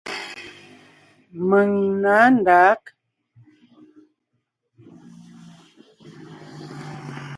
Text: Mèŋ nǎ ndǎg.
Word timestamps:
Mèŋ 1.47 1.69
nǎ 2.01 2.15
ndǎg. 2.37 2.81